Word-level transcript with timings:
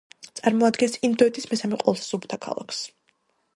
წარმოადგენს 0.37 0.95
ინდოეთის 1.09 1.47
მესამე 1.53 1.81
ყველაზე 1.83 2.07
სუფთა 2.09 2.43
ქალაქს. 2.49 2.83